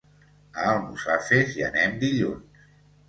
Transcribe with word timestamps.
A 0.61 0.63
Almussafes 0.69 1.53
hi 1.59 1.67
anem 1.67 1.95
dilluns. 2.05 2.65